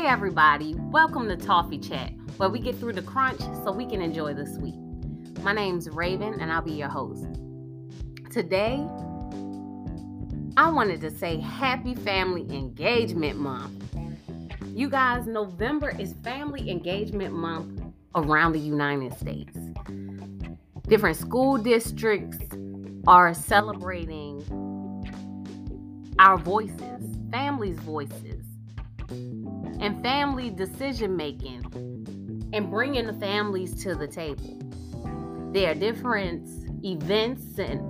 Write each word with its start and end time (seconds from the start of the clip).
Hey, 0.00 0.06
everybody, 0.06 0.76
welcome 0.78 1.28
to 1.28 1.36
Toffee 1.36 1.76
Chat, 1.78 2.14
where 2.38 2.48
we 2.48 2.58
get 2.58 2.74
through 2.78 2.94
the 2.94 3.02
crunch 3.02 3.40
so 3.62 3.70
we 3.70 3.84
can 3.84 4.00
enjoy 4.00 4.32
the 4.32 4.46
sweet. 4.46 4.78
My 5.42 5.52
name's 5.52 5.90
Raven, 5.90 6.40
and 6.40 6.50
I'll 6.50 6.62
be 6.62 6.72
your 6.72 6.88
host. 6.88 7.26
Today, 8.30 8.82
I 10.56 10.70
wanted 10.70 11.02
to 11.02 11.10
say 11.10 11.38
Happy 11.38 11.94
Family 11.94 12.46
Engagement 12.48 13.38
Month. 13.38 13.84
You 14.74 14.88
guys, 14.88 15.26
November 15.26 15.90
is 15.90 16.14
Family 16.24 16.70
Engagement 16.70 17.34
Month 17.34 17.82
around 18.14 18.52
the 18.52 18.58
United 18.58 19.12
States. 19.18 19.54
Different 20.88 21.18
school 21.18 21.58
districts 21.58 22.38
are 23.06 23.34
celebrating 23.34 24.40
our 26.18 26.38
voices, 26.38 27.18
families' 27.30 27.78
voices, 27.80 28.46
and 29.10 30.00
family 30.02 30.50
decision 30.50 31.16
making, 31.16 31.64
and 32.52 32.70
bringing 32.70 33.06
the 33.06 33.12
families 33.14 33.82
to 33.82 33.94
the 33.94 34.06
table. 34.06 34.58
There 35.52 35.70
are 35.70 35.74
different 35.74 36.48
events 36.84 37.58
and 37.58 37.80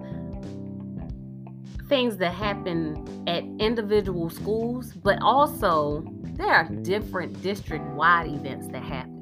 things 1.88 2.16
that 2.18 2.32
happen 2.32 3.24
at 3.26 3.42
individual 3.58 4.30
schools, 4.30 4.92
but 4.92 5.20
also 5.20 6.04
there 6.36 6.52
are 6.52 6.68
different 6.82 7.42
district 7.42 7.84
wide 7.90 8.28
events 8.28 8.68
that 8.68 8.82
happen. 8.82 9.16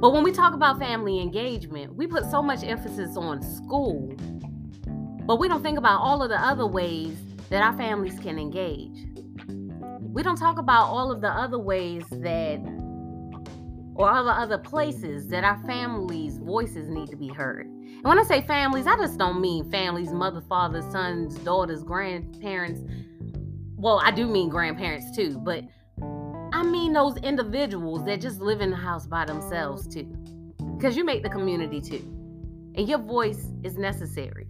But 0.00 0.12
when 0.12 0.22
we 0.22 0.30
talk 0.30 0.52
about 0.52 0.78
family 0.78 1.20
engagement, 1.20 1.94
we 1.96 2.06
put 2.06 2.30
so 2.30 2.42
much 2.42 2.62
emphasis 2.62 3.16
on 3.16 3.42
school, 3.42 4.14
but 5.26 5.40
we 5.40 5.48
don't 5.48 5.62
think 5.62 5.78
about 5.78 6.00
all 6.00 6.22
of 6.22 6.28
the 6.28 6.40
other 6.40 6.66
ways 6.66 7.16
that 7.48 7.62
our 7.62 7.76
families 7.76 8.18
can 8.20 8.38
engage. 8.38 9.06
We 10.16 10.22
don't 10.22 10.38
talk 10.38 10.56
about 10.58 10.86
all 10.86 11.12
of 11.12 11.20
the 11.20 11.28
other 11.28 11.58
ways 11.58 12.02
that, 12.10 12.58
or 13.94 14.08
all 14.08 14.24
the 14.24 14.30
other 14.30 14.56
places 14.56 15.28
that 15.28 15.44
our 15.44 15.62
families' 15.66 16.38
voices 16.38 16.88
need 16.88 17.10
to 17.10 17.16
be 17.16 17.28
heard. 17.28 17.66
And 17.66 18.02
when 18.02 18.18
I 18.18 18.22
say 18.22 18.40
families, 18.40 18.86
I 18.86 18.96
just 18.96 19.18
don't 19.18 19.42
mean 19.42 19.70
families, 19.70 20.12
mother, 20.12 20.40
father, 20.40 20.80
sons, 20.90 21.34
daughters, 21.40 21.82
grandparents. 21.82 22.80
Well, 23.76 24.00
I 24.02 24.10
do 24.10 24.26
mean 24.26 24.48
grandparents 24.48 25.14
too, 25.14 25.38
but 25.44 25.64
I 26.50 26.62
mean 26.62 26.94
those 26.94 27.18
individuals 27.18 28.02
that 28.06 28.22
just 28.22 28.40
live 28.40 28.62
in 28.62 28.70
the 28.70 28.76
house 28.76 29.06
by 29.06 29.26
themselves 29.26 29.86
too. 29.86 30.04
Because 30.78 30.96
you 30.96 31.04
make 31.04 31.24
the 31.24 31.28
community 31.28 31.82
too. 31.82 32.00
And 32.74 32.88
your 32.88 33.00
voice 33.00 33.52
is 33.62 33.76
necessary. 33.76 34.46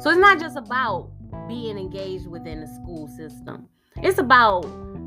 So 0.00 0.08
it's 0.08 0.18
not 0.18 0.40
just 0.40 0.56
about 0.56 1.10
being 1.48 1.76
engaged 1.76 2.26
within 2.26 2.62
the 2.62 2.66
school 2.66 3.08
system. 3.08 3.68
It's 4.02 4.18
about 4.18 4.64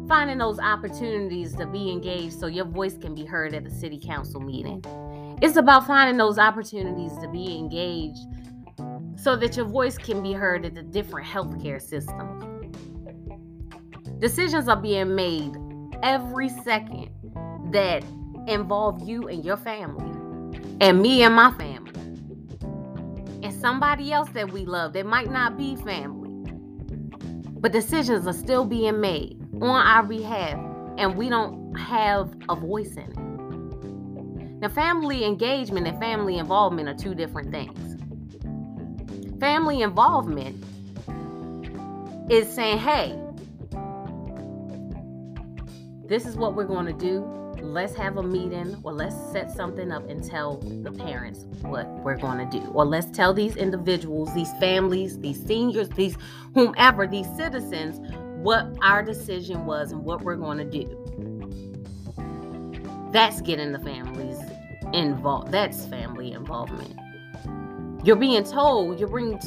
finding 0.10 0.40
those 0.40 0.58
opportunities 0.60 1.54
to 1.54 1.68
be 1.68 1.92
engaged 1.92 2.38
so 2.40 2.48
your 2.48 2.66
voice 2.66 2.98
can 2.98 3.14
be 3.14 3.24
heard 3.24 3.54
at 3.54 3.64
the 3.64 3.70
city 3.70 4.00
council 4.04 4.42
meeting. 4.42 4.84
It's 5.40 5.56
about 5.56 5.86
finding 5.86 6.18
those 6.18 6.40
opportunities 6.40 7.16
to 7.20 7.30
be 7.30 7.56
engaged 7.56 8.26
so 9.16 9.36
that 9.36 9.56
your 9.56 9.68
voice 9.68 10.00
can 10.00 10.24
be 10.24 10.34
heard 10.34 10.66
at 10.66 10.74
the 10.74 10.82
different 10.82 11.28
healthcare 11.28 11.80
systems. 11.80 12.44
Decisions 14.18 14.68
are 14.68 14.76
being 14.76 15.16
made 15.16 15.56
every 16.02 16.50
second 16.50 17.10
that 17.72 18.04
involve 18.48 19.08
you 19.08 19.28
and 19.28 19.46
your 19.46 19.58
family, 19.58 20.10
and 20.82 21.02
me 21.04 21.22
and 21.22 21.36
my 21.36 21.52
family, 21.52 21.94
and 23.44 23.54
somebody 23.54 24.12
else 24.12 24.30
that 24.30 24.52
we 24.52 24.66
love 24.66 24.94
that 24.94 25.06
might 25.06 25.30
not 25.30 25.56
be 25.56 25.76
family. 25.76 26.52
But 27.60 27.74
decisions 27.74 28.26
are 28.26 28.34
still 28.34 28.66
being 28.66 29.00
made 29.00 29.39
on 29.54 29.88
our 29.88 30.04
behalf, 30.04 30.60
and 30.98 31.16
we 31.16 31.30
don't 31.30 31.76
have 31.76 32.34
a 32.50 32.56
voice 32.56 32.94
in 32.94 33.00
it. 33.00 33.18
Now, 34.62 34.70
family 34.70 35.24
engagement 35.24 35.88
and 35.88 35.98
family 36.00 36.38
involvement 36.38 36.90
are 36.90 36.94
two 36.94 37.16
different 37.16 37.52
things. 37.52 37.96
Family 39.40 39.82
involvement 39.82 40.62
is 42.30 42.54
saying, 42.54 42.78
hey, 42.80 43.18
this 46.06 46.26
is 46.26 46.36
what 46.36 46.56
we're 46.56 46.66
going 46.66 46.86
to 46.86 46.94
do. 46.94 47.22
Let's 47.62 47.96
have 47.96 48.18
a 48.18 48.24
meeting 48.24 48.78
or 48.84 48.92
let's 48.92 49.16
set 49.32 49.52
something 49.52 49.92
up 49.92 50.10
and 50.10 50.24
tell 50.24 50.58
the 50.58 50.92
parents 50.92 51.46
what 51.62 51.88
we're 52.04 52.18
going 52.18 52.50
to 52.50 52.60
do. 52.60 52.66
Or 52.72 52.86
let's 52.86 53.10
tell 53.12 53.34
these 53.34 53.56
individuals, 53.56 54.34
these 54.34 54.52
families, 54.60 55.20
these 55.20 55.42
seniors, 55.46 55.88
these 55.90 56.18
whomever, 56.54 57.08
these 57.08 57.28
citizens, 57.36 58.00
what 58.42 58.68
our 58.82 59.04
decision 59.04 59.66
was 59.66 59.92
and 59.92 60.04
what 60.04 60.22
we're 60.22 60.36
going 60.36 60.58
to 60.58 60.66
do. 60.66 60.86
That's 63.12 63.42
getting 63.42 63.72
the 63.72 63.80
families 63.80 64.38
involved. 64.94 65.52
That's 65.52 65.86
family 65.86 66.32
involvement. 66.32 66.98
You're 68.06 68.16
being 68.16 68.44
told, 68.46 68.98
you're 69.00 69.10
being, 69.10 69.42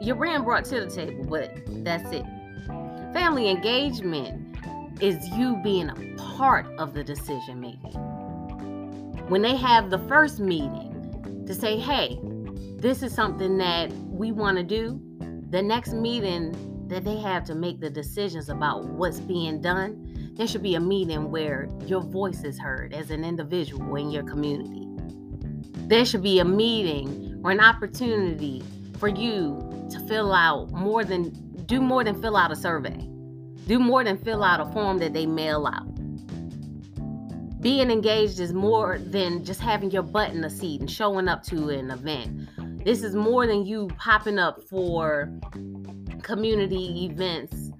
you're 0.00 0.16
being 0.16 0.42
brought 0.42 0.64
to 0.66 0.80
the 0.80 0.90
table, 0.90 1.24
but 1.24 1.52
that's 1.84 2.10
it. 2.10 2.24
Family 3.12 3.48
engagement 3.48 4.56
is 5.00 5.28
you 5.28 5.56
being 5.62 5.90
a 5.90 6.16
part 6.16 6.66
of 6.78 6.92
the 6.92 7.04
decision 7.04 7.60
making. 7.60 7.92
When 9.28 9.42
they 9.42 9.54
have 9.56 9.90
the 9.90 9.98
first 10.00 10.40
meeting 10.40 11.44
to 11.46 11.54
say, 11.54 11.78
hey, 11.78 12.18
this 12.76 13.02
is 13.02 13.14
something 13.14 13.58
that 13.58 13.92
we 13.92 14.32
want 14.32 14.56
to 14.56 14.64
do, 14.64 15.00
the 15.50 15.62
next 15.62 15.92
meeting 15.92 16.73
that 16.88 17.04
they 17.04 17.16
have 17.16 17.44
to 17.44 17.54
make 17.54 17.80
the 17.80 17.90
decisions 17.90 18.48
about 18.48 18.84
what's 18.84 19.20
being 19.20 19.60
done, 19.60 20.32
there 20.36 20.46
should 20.46 20.62
be 20.62 20.74
a 20.74 20.80
meeting 20.80 21.30
where 21.30 21.68
your 21.86 22.00
voice 22.00 22.44
is 22.44 22.58
heard 22.58 22.92
as 22.92 23.10
an 23.10 23.24
individual 23.24 23.96
in 23.96 24.10
your 24.10 24.24
community. 24.24 24.86
There 25.88 26.04
should 26.04 26.22
be 26.22 26.40
a 26.40 26.44
meeting 26.44 27.40
or 27.44 27.50
an 27.50 27.60
opportunity 27.60 28.62
for 28.98 29.08
you 29.08 29.88
to 29.90 30.00
fill 30.08 30.32
out 30.32 30.70
more 30.72 31.04
than 31.04 31.30
do 31.66 31.80
more 31.80 32.04
than 32.04 32.20
fill 32.20 32.36
out 32.36 32.52
a 32.52 32.56
survey 32.56 33.08
do 33.66 33.78
more 33.78 34.04
than 34.04 34.18
fill 34.18 34.44
out 34.44 34.60
a 34.60 34.70
form 34.72 34.98
that 34.98 35.12
they 35.12 35.26
mail 35.26 35.66
out. 35.66 35.90
Being 37.60 37.90
engaged 37.90 38.40
is 38.40 38.52
more 38.52 38.98
than 38.98 39.42
just 39.42 39.60
having 39.60 39.90
your 39.90 40.02
butt 40.02 40.32
in 40.32 40.44
a 40.44 40.50
seat 40.50 40.80
and 40.80 40.90
showing 40.90 41.28
up 41.28 41.42
to 41.44 41.70
an 41.70 41.90
event. 41.90 42.84
This 42.84 43.02
is 43.02 43.14
more 43.14 43.46
than 43.46 43.64
you 43.64 43.88
popping 43.96 44.38
up 44.38 44.62
for 44.64 45.32
community 46.24 47.04
events 47.04 47.70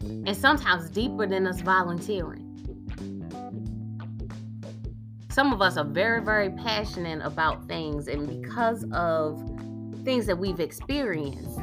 and 0.00 0.36
sometimes 0.36 0.88
deeper 0.90 1.26
than 1.26 1.46
us 1.46 1.60
volunteering. 1.60 2.46
Some 5.30 5.52
of 5.52 5.60
us 5.60 5.76
are 5.76 5.84
very, 5.84 6.22
very 6.22 6.50
passionate 6.50 7.20
about 7.24 7.66
things, 7.68 8.08
and 8.08 8.26
because 8.28 8.84
of 8.92 9.38
things 10.04 10.26
that 10.26 10.38
we've 10.38 10.60
experienced, 10.60 11.60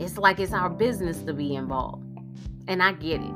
it's 0.00 0.18
like 0.18 0.40
it's 0.40 0.52
our 0.52 0.70
business 0.70 1.22
to 1.22 1.32
be 1.32 1.54
involved. 1.54 2.04
And 2.68 2.82
I 2.82 2.92
get 2.92 3.20
it. 3.20 3.34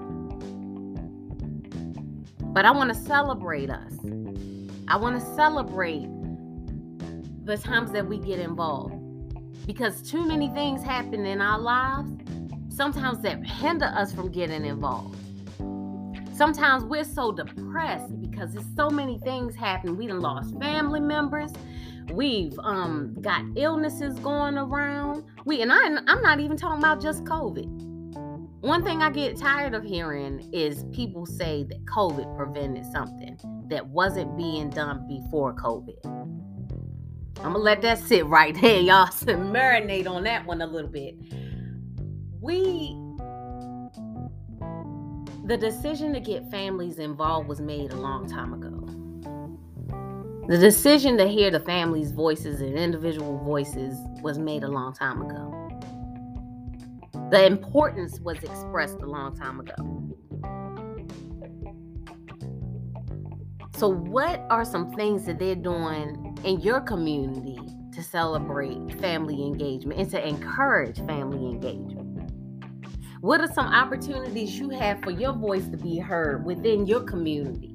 But 2.53 2.65
I 2.65 2.71
want 2.71 2.93
to 2.93 3.01
celebrate 3.01 3.71
us. 3.71 3.93
I 4.89 4.97
want 4.97 5.19
to 5.19 5.35
celebrate 5.35 6.09
the 7.45 7.57
times 7.57 7.93
that 7.93 8.07
we 8.07 8.19
get 8.19 8.39
involved. 8.39 9.02
Because 9.67 10.03
too 10.03 10.27
many 10.27 10.49
things 10.51 10.83
happen 10.83 11.25
in 11.25 11.41
our 11.41 11.59
lives, 11.59 12.11
sometimes 12.69 13.21
that 13.23 13.45
hinder 13.47 13.87
us 13.87 14.13
from 14.13 14.31
getting 14.31 14.65
involved. 14.65 15.17
Sometimes 16.35 16.85
we're 16.85 17.05
so 17.05 17.31
depressed 17.31 18.21
because 18.21 18.55
there's 18.55 18.67
so 18.75 18.91
many 18.91 19.19
things 19.19 19.55
happening. 19.55 19.97
We 19.97 20.07
done 20.07 20.21
lost 20.21 20.59
family 20.59 21.01
members. 21.01 21.53
We've 22.13 22.59
um, 22.59 23.15
got 23.21 23.45
illnesses 23.57 24.19
going 24.19 24.59
around. 24.59 25.25
We 25.45 25.63
and 25.63 25.73
I, 25.73 25.85
I'm 25.85 26.23
not 26.23 26.41
even 26.41 26.57
talking 26.57 26.79
about 26.79 27.01
just 27.01 27.25
COVID. 27.25 27.67
One 28.63 28.83
thing 28.85 29.03
I 29.03 29.11
get 29.11 29.37
tired 29.37 29.75
of 29.75 29.85
hearing 29.85 30.49
is 30.53 30.85
people 30.93 31.27
say 31.27 31.65
that 31.65 31.85
COVID 31.85 32.37
prevented 32.37 32.87
something 32.87 33.39
that 33.69 33.87
wasn't 33.87 34.37
being 34.37 34.71
done 34.71 35.07
before 35.09 35.55
COVID. 35.55 35.97
I'm 37.39 37.53
gonna 37.53 37.59
let 37.59 37.83
that 37.83 37.99
sit 37.99 38.27
right 38.27 38.55
there, 38.61 38.81
y'all. 38.81 39.07
So 39.13 39.35
marinate 39.35 40.09
on 40.09 40.25
that 40.25 40.47
one 40.47 40.61
a 40.63 40.67
little 40.67 40.91
bit. 40.91 41.17
We 42.41 42.97
the 45.45 45.57
decision 45.57 46.13
to 46.13 46.21
get 46.21 46.51
families 46.51 46.99
involved 46.99 47.49
was 47.49 47.61
made 47.61 47.93
a 47.93 47.97
long 47.97 48.29
time 48.29 48.55
ago. 48.55 48.79
The 50.49 50.59
decision 50.59 51.17
to 51.19 51.27
hear 51.27 51.51
the 51.51 51.61
families' 51.61 52.13
voices 52.13 52.61
and 52.61 52.77
individual 52.77 53.39
voices 53.39 53.97
was 54.23 54.39
made 54.39 54.63
a 54.63 54.69
long 54.69 54.93
time 54.93 55.23
ago. 55.23 55.59
The 57.31 57.47
importance 57.47 58.21
was 58.21 58.39
expressed 58.39 59.01
a 59.01 59.07
long 59.07 59.37
time 59.37 59.61
ago. 59.61 60.02
So, 63.83 63.89
what 63.89 64.47
are 64.49 64.65
some 64.65 64.93
things 64.93 65.27
that 65.27 65.41
they're 65.41 65.57
doing 65.57 66.39
in 66.45 66.61
your 66.61 66.81
community 66.81 67.59
to 67.93 68.01
celebrate 68.01 68.79
family 69.01 69.45
engagement 69.45 69.99
and 69.99 70.09
to 70.13 70.25
encourage 70.25 70.99
family 70.99 71.51
engagement? 71.51 72.31
What 73.23 73.41
are 73.41 73.53
some 73.53 73.67
opportunities 73.67 74.57
you 74.57 74.69
have 74.69 75.03
for 75.03 75.11
your 75.11 75.33
voice 75.33 75.67
to 75.67 75.77
be 75.77 75.99
heard 75.99 76.45
within 76.45 76.87
your 76.87 77.01
community? 77.01 77.75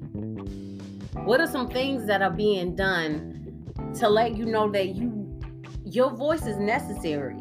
What 1.26 1.42
are 1.42 1.46
some 1.46 1.68
things 1.68 2.06
that 2.06 2.22
are 2.22 2.30
being 2.30 2.74
done 2.74 3.70
to 3.98 4.08
let 4.08 4.34
you 4.34 4.46
know 4.46 4.70
that 4.70 4.94
you 4.94 5.38
your 5.84 6.08
voice 6.08 6.46
is 6.46 6.56
necessary? 6.56 7.36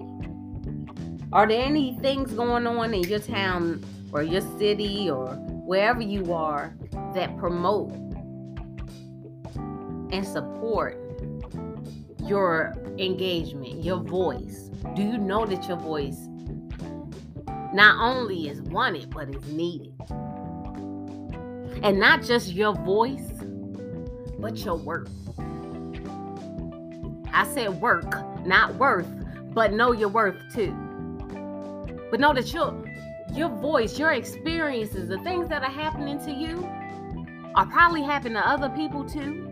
Are 1.32 1.48
there 1.48 1.64
any 1.64 1.98
things 2.02 2.34
going 2.34 2.68
on 2.68 2.94
in 2.94 3.04
your 3.04 3.20
town 3.20 3.86
or 4.12 4.24
your 4.24 4.42
city 4.60 5.10
or 5.10 5.36
wherever 5.66 6.02
you 6.02 6.34
are 6.34 6.76
that 7.14 7.38
promote 7.38 8.07
and 10.12 10.26
support 10.26 11.00
your 12.24 12.74
engagement, 12.98 13.84
your 13.84 14.00
voice? 14.00 14.70
Do 14.96 15.02
you 15.02 15.18
know 15.18 15.46
that 15.46 15.68
your 15.68 15.78
voice 15.78 16.28
not 17.74 17.98
only 18.00 18.48
is 18.48 18.62
wanted, 18.62 19.10
but 19.10 19.30
is 19.34 19.46
needed? 19.48 19.94
And 21.84 22.00
not 22.00 22.24
just 22.24 22.54
your 22.54 22.74
voice, 22.74 23.32
but 24.40 24.58
your 24.66 24.76
worth. 24.76 25.12
I 27.34 27.46
said 27.54 27.80
work, 27.82 28.12
not 28.46 28.76
worth, 28.76 29.08
but 29.54 29.74
know 29.74 29.92
your 29.92 30.10
worth 30.10 30.38
too. 30.54 30.74
But 32.10 32.20
know 32.20 32.34
that 32.34 32.54
your 32.54 32.84
your 33.34 33.50
voice, 33.50 34.00
your 34.00 34.14
experiences, 34.14 35.10
the 35.10 35.20
things 35.20 35.50
that 35.50 35.62
are 35.62 35.70
happening 35.70 36.20
to 36.26 36.32
you 36.32 36.68
are 37.56 37.66
probably 37.68 38.02
happening 38.02 38.34
to 38.34 38.48
other 38.48 38.70
people 38.70 39.04
too. 39.04 39.48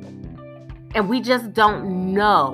And 0.95 1.09
we 1.09 1.19
just 1.19 1.53
don't 1.53 2.13
know 2.13 2.53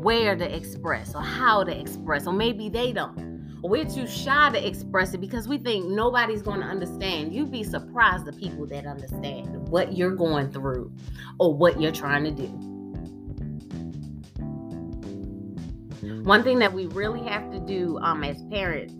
where 0.00 0.36
to 0.36 0.56
express 0.56 1.12
or 1.12 1.22
how 1.22 1.64
to 1.64 1.76
express, 1.76 2.28
or 2.28 2.32
maybe 2.32 2.68
they 2.68 2.92
don't. 2.92 3.26
We're 3.60 3.84
too 3.84 4.06
shy 4.06 4.50
to 4.50 4.64
express 4.64 5.12
it 5.14 5.20
because 5.20 5.48
we 5.48 5.58
think 5.58 5.86
nobody's 5.86 6.40
going 6.40 6.60
to 6.60 6.66
understand. 6.66 7.34
You'd 7.34 7.50
be 7.50 7.64
surprised 7.64 8.26
the 8.26 8.32
people 8.32 8.64
that 8.66 8.86
understand 8.86 9.68
what 9.68 9.96
you're 9.96 10.14
going 10.14 10.52
through 10.52 10.92
or 11.40 11.52
what 11.52 11.80
you're 11.80 11.90
trying 11.90 12.22
to 12.22 12.30
do. 12.30 12.46
One 16.22 16.44
thing 16.44 16.60
that 16.60 16.72
we 16.72 16.86
really 16.86 17.26
have 17.28 17.50
to 17.50 17.58
do 17.58 17.98
um, 17.98 18.22
as 18.22 18.40
parents, 18.44 18.94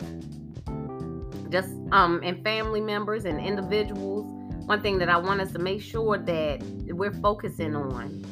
just 1.49 1.69
um, 1.93 2.19
and 2.23 2.43
family 2.43 2.81
members 2.81 3.23
and 3.23 3.39
individuals, 3.39 4.38
one 4.69 4.83
thing 4.83 4.99
that 4.99 5.09
I 5.09 5.17
want 5.17 5.41
us 5.41 5.51
to 5.53 5.57
make 5.57 5.81
sure 5.81 6.15
that 6.15 6.61
we're 6.89 7.11
focusing 7.11 7.75
on 7.75 8.23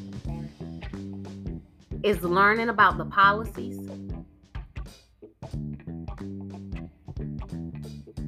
is 2.03 2.21
learning 2.21 2.69
about 2.69 2.99
the 2.99 3.05
policies 3.05 3.79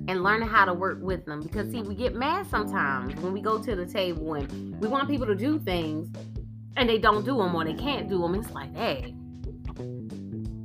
and 0.07 0.23
learning 0.23 0.49
how 0.49 0.65
to 0.65 0.73
work 0.73 0.97
with 1.03 1.23
them. 1.27 1.43
Because 1.43 1.69
see, 1.69 1.83
we 1.83 1.93
get 1.93 2.15
mad 2.15 2.47
sometimes 2.49 3.15
when 3.21 3.31
we 3.31 3.41
go 3.41 3.61
to 3.61 3.75
the 3.75 3.85
table 3.85 4.33
and 4.33 4.81
we 4.81 4.87
want 4.87 5.07
people 5.07 5.27
to 5.27 5.35
do 5.35 5.59
things 5.59 6.09
and 6.77 6.89
they 6.89 6.97
don't 6.97 7.23
do 7.23 7.37
them 7.37 7.53
or 7.53 7.63
they 7.63 7.75
can't 7.75 8.09
do 8.09 8.19
them. 8.23 8.33
It's 8.33 8.49
like, 8.49 8.75
hey, 8.75 9.13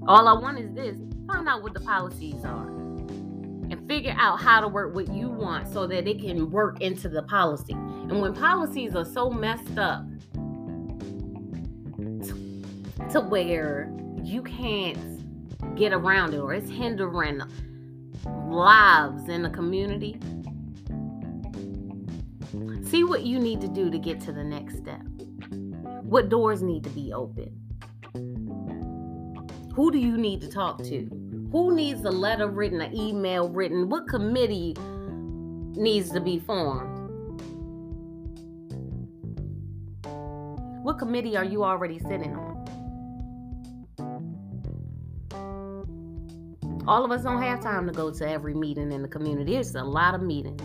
all 0.08 0.28
I 0.28 0.32
want 0.32 0.58
is 0.60 0.72
this. 0.72 0.96
Find 1.26 1.46
out 1.46 1.62
what 1.62 1.74
the 1.74 1.80
policies 1.80 2.42
are 2.42 2.83
figure 3.86 4.14
out 4.18 4.40
how 4.40 4.60
to 4.60 4.68
work 4.68 4.94
what 4.94 5.08
you 5.08 5.28
want 5.28 5.72
so 5.72 5.86
that 5.86 6.08
it 6.08 6.20
can 6.20 6.50
work 6.50 6.80
into 6.80 7.08
the 7.08 7.22
policy. 7.22 7.72
And 7.72 8.20
when 8.20 8.34
policies 8.34 8.94
are 8.94 9.04
so 9.04 9.30
messed 9.30 9.78
up 9.78 10.04
to 13.10 13.20
where 13.20 13.92
you 14.22 14.42
can't 14.42 15.76
get 15.76 15.92
around 15.92 16.34
it 16.34 16.38
or 16.38 16.54
it's 16.54 16.70
hindering 16.70 17.40
lives 18.48 19.28
in 19.28 19.42
the 19.42 19.50
community. 19.50 20.18
See 22.88 23.04
what 23.04 23.22
you 23.22 23.38
need 23.38 23.60
to 23.60 23.68
do 23.68 23.90
to 23.90 23.98
get 23.98 24.20
to 24.22 24.32
the 24.32 24.44
next 24.44 24.76
step. 24.76 25.02
What 26.02 26.28
doors 26.28 26.62
need 26.62 26.84
to 26.84 26.90
be 26.90 27.12
open? 27.12 27.60
Who 29.74 29.90
do 29.90 29.98
you 29.98 30.16
need 30.16 30.40
to 30.42 30.48
talk 30.48 30.82
to? 30.84 31.23
Who 31.54 31.72
needs 31.72 32.04
a 32.04 32.10
letter 32.10 32.48
written, 32.48 32.80
an 32.80 32.92
email 32.96 33.48
written? 33.48 33.88
What 33.88 34.08
committee 34.08 34.74
needs 35.76 36.10
to 36.10 36.18
be 36.20 36.40
formed? 36.40 36.98
What 40.82 40.98
committee 40.98 41.36
are 41.36 41.44
you 41.44 41.62
already 41.62 42.00
sitting 42.00 42.34
on? 42.34 42.64
All 46.88 47.04
of 47.04 47.12
us 47.12 47.22
don't 47.22 47.40
have 47.40 47.62
time 47.62 47.86
to 47.86 47.92
go 47.92 48.10
to 48.10 48.28
every 48.28 48.54
meeting 48.54 48.90
in 48.90 49.02
the 49.02 49.08
community. 49.08 49.54
It's 49.54 49.76
a 49.76 49.84
lot 49.84 50.16
of 50.16 50.22
meetings. 50.22 50.60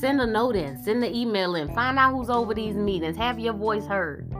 Send 0.00 0.20
a 0.20 0.26
note 0.26 0.56
in, 0.56 0.82
send 0.82 1.04
the 1.04 1.16
email 1.16 1.54
in, 1.54 1.72
find 1.72 1.96
out 2.00 2.10
who's 2.14 2.30
over 2.30 2.52
these 2.52 2.74
meetings, 2.74 3.16
have 3.16 3.38
your 3.38 3.54
voice 3.54 3.86
heard. 3.86 4.31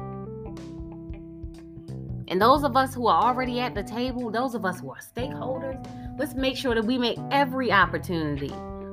And 2.28 2.40
those 2.40 2.64
of 2.64 2.76
us 2.76 2.94
who 2.94 3.06
are 3.08 3.22
already 3.28 3.60
at 3.60 3.74
the 3.74 3.82
table, 3.82 4.30
those 4.30 4.54
of 4.54 4.64
us 4.64 4.80
who 4.80 4.90
are 4.90 4.98
stakeholders, 4.98 5.84
let's 6.19 6.34
make 6.34 6.56
sure 6.56 6.74
that 6.74 6.84
we 6.84 6.98
make 6.98 7.19
every 7.30 7.72
opportunity 7.72 8.52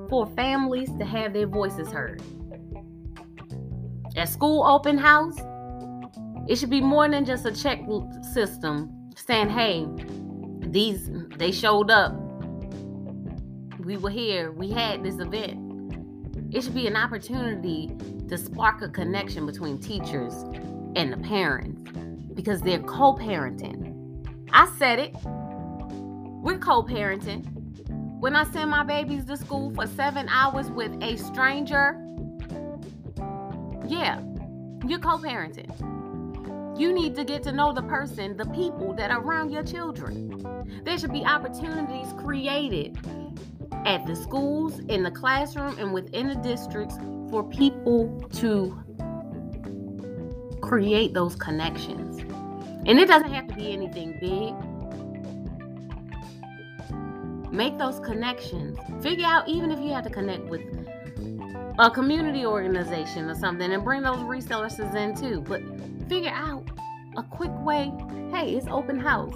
for 0.09 0.25
families 0.35 0.89
to 0.97 1.05
have 1.05 1.33
their 1.33 1.47
voices 1.47 1.89
heard. 1.89 2.21
At 4.15 4.27
school 4.27 4.65
open 4.65 4.97
house, 4.97 5.37
it 6.47 6.57
should 6.57 6.71
be 6.71 6.81
more 6.81 7.07
than 7.07 7.25
just 7.25 7.45
a 7.45 7.51
check 7.51 7.81
system 8.33 9.11
saying, 9.15 9.49
hey, 9.49 9.85
these 10.71 11.09
they 11.37 11.51
showed 11.51 11.91
up. 11.91 12.13
We 13.79 13.97
were 13.97 14.09
here. 14.09 14.51
We 14.51 14.71
had 14.71 15.03
this 15.03 15.19
event. 15.19 15.57
It 16.51 16.63
should 16.63 16.73
be 16.73 16.87
an 16.87 16.95
opportunity 16.95 17.95
to 18.27 18.37
spark 18.37 18.81
a 18.81 18.89
connection 18.89 19.45
between 19.45 19.79
teachers 19.79 20.33
and 20.95 21.13
the 21.13 21.17
parents 21.17 21.78
because 22.39 22.61
they're 22.61 22.79
co-parenting. 22.79 23.93
I 24.53 24.71
said 24.77 24.97
it. 24.97 25.13
We're 25.25 26.57
co-parenting. 26.57 27.43
When 28.21 28.33
I 28.33 28.45
send 28.45 28.69
my 28.71 28.85
babies 28.85 29.25
to 29.25 29.35
school 29.35 29.73
for 29.75 29.85
seven 29.85 30.29
hours 30.29 30.71
with 30.71 30.93
a 31.03 31.17
stranger, 31.17 32.01
yeah, 33.85 34.21
you're 34.87 34.99
co-parenting. 34.99 35.69
You 36.79 36.93
need 36.93 37.13
to 37.15 37.25
get 37.25 37.43
to 37.43 37.51
know 37.51 37.73
the 37.73 37.81
person, 37.81 38.37
the 38.37 38.45
people 38.45 38.93
that 38.93 39.11
are 39.11 39.19
around 39.19 39.51
your 39.51 39.63
children. 39.63 40.81
There 40.85 40.97
should 40.97 41.11
be 41.11 41.25
opportunities 41.25 42.07
created 42.23 42.97
at 43.85 44.05
the 44.05 44.15
schools, 44.15 44.79
in 44.87 45.03
the 45.03 45.11
classroom, 45.11 45.77
and 45.77 45.93
within 45.93 46.29
the 46.29 46.35
districts 46.35 46.95
for 47.29 47.43
people 47.43 48.25
to 48.35 48.81
create 50.61 51.13
those 51.13 51.35
connections. 51.35 52.08
And 52.85 52.99
it 52.99 53.07
doesn't 53.07 53.31
have 53.31 53.47
to 53.47 53.53
be 53.55 53.71
anything 53.71 54.17
big. 54.19 54.55
Make 57.51 57.77
those 57.77 57.99
connections. 57.99 58.77
Figure 59.01 59.25
out, 59.25 59.47
even 59.47 59.71
if 59.71 59.79
you 59.79 59.91
have 59.93 60.03
to 60.05 60.09
connect 60.09 60.43
with 60.45 60.61
a 61.79 61.89
community 61.89 62.45
organization 62.45 63.29
or 63.29 63.35
something, 63.35 63.71
and 63.71 63.83
bring 63.83 64.01
those 64.01 64.21
resources 64.23 64.93
in 64.95 65.15
too. 65.15 65.41
But 65.41 65.61
figure 66.07 66.31
out 66.33 66.69
a 67.17 67.23
quick 67.23 67.51
way. 67.63 67.91
Hey, 68.31 68.55
it's 68.55 68.67
open 68.67 68.99
house. 68.99 69.35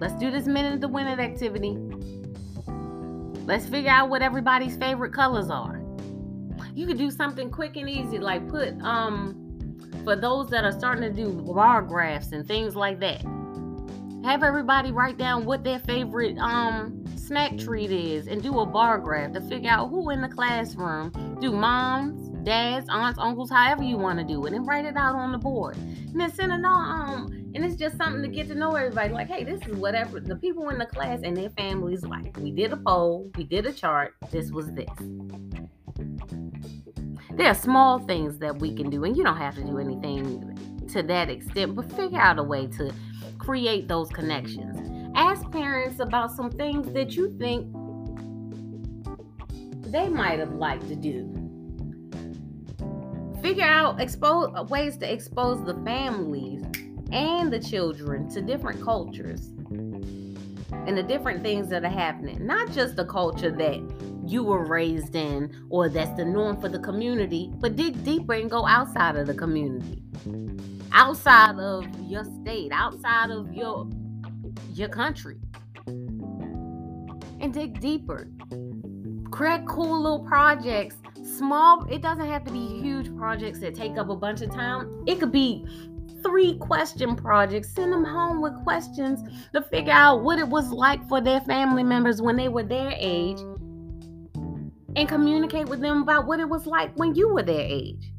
Let's 0.00 0.14
do 0.14 0.30
this 0.30 0.46
minute 0.46 0.80
to 0.80 0.88
win 0.88 1.06
it 1.06 1.20
activity. 1.20 1.76
Let's 3.46 3.66
figure 3.66 3.90
out 3.90 4.08
what 4.08 4.22
everybody's 4.22 4.76
favorite 4.76 5.12
colors 5.12 5.50
are. 5.50 5.80
You 6.74 6.86
could 6.86 6.98
do 6.98 7.10
something 7.10 7.50
quick 7.50 7.76
and 7.76 7.88
easy, 7.88 8.18
like 8.18 8.48
put 8.48 8.80
um 8.80 9.43
for 10.02 10.16
those 10.16 10.48
that 10.50 10.64
are 10.64 10.72
starting 10.72 11.02
to 11.02 11.10
do 11.10 11.30
bar 11.32 11.82
graphs 11.82 12.32
and 12.32 12.46
things 12.46 12.74
like 12.74 13.00
that. 13.00 13.22
Have 14.24 14.42
everybody 14.42 14.90
write 14.90 15.18
down 15.18 15.44
what 15.44 15.64
their 15.64 15.78
favorite 15.80 16.38
um 16.38 17.04
snack 17.24 17.56
treat 17.56 17.90
is 17.90 18.26
and 18.26 18.42
do 18.42 18.60
a 18.60 18.66
bar 18.66 18.98
graph 18.98 19.32
to 19.32 19.40
figure 19.42 19.70
out 19.70 19.88
who 19.88 20.10
in 20.10 20.20
the 20.20 20.28
classroom 20.28 21.10
do 21.40 21.52
moms, 21.52 22.28
dads, 22.44 22.86
aunts, 22.90 23.18
uncles, 23.18 23.50
however 23.50 23.82
you 23.82 23.96
want 23.96 24.18
to 24.18 24.24
do 24.24 24.44
it, 24.46 24.52
and 24.52 24.66
write 24.66 24.84
it 24.84 24.96
out 24.96 25.14
on 25.14 25.32
the 25.32 25.38
board. 25.38 25.76
And 25.76 26.20
then 26.20 26.32
send 26.32 26.52
it 26.52 26.64
on. 26.64 27.10
Um, 27.10 27.52
and 27.54 27.64
it's 27.64 27.76
just 27.76 27.96
something 27.96 28.22
to 28.22 28.28
get 28.28 28.48
to 28.48 28.54
know 28.54 28.74
everybody. 28.74 29.12
Like, 29.12 29.28
hey, 29.28 29.44
this 29.44 29.60
is 29.66 29.76
whatever 29.76 30.20
the 30.20 30.36
people 30.36 30.68
in 30.70 30.78
the 30.78 30.86
class 30.86 31.20
and 31.22 31.36
their 31.36 31.50
families 31.50 32.04
like. 32.04 32.36
We 32.38 32.50
did 32.50 32.72
a 32.72 32.76
poll, 32.76 33.30
we 33.36 33.44
did 33.44 33.66
a 33.66 33.72
chart. 33.72 34.14
This 34.30 34.50
was 34.50 34.70
this. 34.72 34.88
There 37.36 37.48
are 37.48 37.54
small 37.54 37.98
things 37.98 38.38
that 38.38 38.58
we 38.58 38.74
can 38.74 38.90
do, 38.90 39.04
and 39.04 39.16
you 39.16 39.24
don't 39.24 39.36
have 39.36 39.54
to 39.56 39.62
do 39.62 39.78
anything 39.78 40.86
to 40.92 41.02
that 41.02 41.30
extent, 41.30 41.74
but 41.74 41.90
figure 41.92 42.20
out 42.20 42.38
a 42.38 42.42
way 42.42 42.66
to 42.68 42.92
create 43.38 43.88
those 43.88 44.08
connections. 44.08 45.10
Ask 45.16 45.50
parents 45.50 46.00
about 46.00 46.32
some 46.32 46.50
things 46.50 46.92
that 46.92 47.16
you 47.16 47.36
think 47.38 47.70
they 49.90 50.08
might 50.08 50.38
have 50.38 50.54
liked 50.54 50.88
to 50.88 50.96
do 50.96 51.44
figure 53.44 53.62
out 53.62 54.00
expose 54.00 54.50
ways 54.70 54.96
to 54.96 55.12
expose 55.12 55.62
the 55.66 55.74
families 55.84 56.64
and 57.12 57.52
the 57.52 57.60
children 57.60 58.26
to 58.26 58.40
different 58.40 58.82
cultures 58.82 59.48
and 60.70 60.96
the 60.96 61.02
different 61.02 61.42
things 61.42 61.68
that 61.68 61.84
are 61.84 61.90
happening. 61.90 62.46
Not 62.46 62.72
just 62.72 62.96
the 62.96 63.04
culture 63.04 63.50
that 63.50 63.93
you 64.28 64.42
were 64.42 64.64
raised 64.64 65.14
in 65.14 65.66
or 65.70 65.88
that's 65.88 66.16
the 66.16 66.24
norm 66.24 66.60
for 66.60 66.68
the 66.68 66.78
community, 66.78 67.50
but 67.56 67.76
dig 67.76 68.02
deeper 68.04 68.34
and 68.34 68.50
go 68.50 68.66
outside 68.66 69.16
of 69.16 69.26
the 69.26 69.34
community. 69.34 70.02
Outside 70.92 71.58
of 71.58 71.86
your 72.00 72.24
state, 72.42 72.70
outside 72.72 73.30
of 73.30 73.52
your 73.52 73.88
your 74.72 74.88
country. 74.88 75.38
And 75.86 77.52
dig 77.52 77.80
deeper. 77.80 78.28
Create 79.30 79.66
cool 79.66 80.02
little 80.02 80.24
projects. 80.24 80.96
Small, 81.24 81.84
it 81.90 82.00
doesn't 82.00 82.26
have 82.26 82.44
to 82.44 82.52
be 82.52 82.80
huge 82.80 83.14
projects 83.16 83.58
that 83.60 83.74
take 83.74 83.98
up 83.98 84.08
a 84.08 84.16
bunch 84.16 84.40
of 84.40 84.52
time. 84.52 85.02
It 85.06 85.18
could 85.18 85.32
be 85.32 85.66
three 86.22 86.56
question 86.58 87.16
projects. 87.16 87.70
Send 87.74 87.92
them 87.92 88.04
home 88.04 88.40
with 88.40 88.54
questions 88.62 89.20
to 89.52 89.62
figure 89.62 89.92
out 89.92 90.22
what 90.22 90.38
it 90.38 90.48
was 90.48 90.70
like 90.70 91.06
for 91.08 91.20
their 91.20 91.40
family 91.40 91.82
members 91.82 92.22
when 92.22 92.36
they 92.36 92.48
were 92.48 92.62
their 92.62 92.94
age 92.96 93.38
and 94.96 95.08
communicate 95.08 95.68
with 95.68 95.80
them 95.80 96.02
about 96.02 96.26
what 96.26 96.40
it 96.40 96.48
was 96.48 96.66
like 96.66 96.94
when 96.96 97.14
you 97.14 97.28
were 97.32 97.42
their 97.42 97.60
age. 97.60 98.12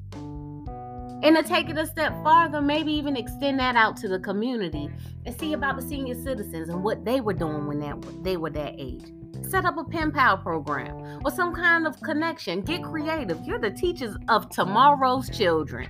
And 1.24 1.36
to 1.36 1.44
take 1.44 1.70
it 1.70 1.78
a 1.78 1.88
step 1.88 2.14
farther, 2.24 2.62
maybe 2.62 2.92
even 2.92 3.16
extend 3.16 3.60
that 3.60 3.76
out 3.76 3.98
to 3.98 4.08
the 4.08 4.20
community 4.20 4.90
and 5.26 5.40
see 5.40 5.54
about 5.54 5.76
the 5.76 5.82
senior 5.82 6.14
citizens 6.14 6.70
and 6.70 6.84
what 6.84 7.04
they 7.04 7.22
were 7.22 7.34
doing 7.34 7.66
when 7.68 7.80
that, 7.80 8.24
they 8.24 8.38
were 8.38 8.52
that 8.52 8.76
age. 8.78 9.06
Set 9.50 9.66
up 9.66 9.78
a 9.78 9.84
pen 9.84 10.12
pal 10.12 10.38
program 10.38 11.22
or 11.24 11.32
some 11.32 11.54
kind 11.54 11.88
of 11.88 12.00
connection. 12.02 12.62
Get 12.62 12.84
creative. 12.84 13.40
You're 13.44 13.60
the 13.60 13.72
teachers 13.72 14.16
of 14.28 14.50
tomorrow's 14.50 15.30
children. 15.30 15.90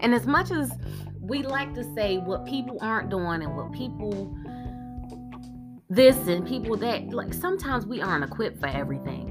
And 0.00 0.14
as 0.14 0.26
much 0.26 0.50
as 0.50 0.72
we 1.20 1.42
like 1.42 1.74
to 1.74 1.84
say 1.94 2.18
what 2.18 2.44
people 2.46 2.78
aren't 2.80 3.10
doing 3.10 3.42
and 3.42 3.56
what 3.56 3.72
people 3.72 4.36
this 5.92 6.16
and 6.26 6.46
people 6.46 6.74
that, 6.78 7.10
like 7.10 7.34
sometimes 7.34 7.84
we 7.84 8.00
aren't 8.00 8.24
equipped 8.24 8.58
for 8.58 8.66
everything. 8.66 9.28